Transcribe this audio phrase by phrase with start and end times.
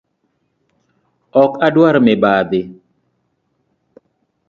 [1.41, 2.61] Ok adwar mibadhi.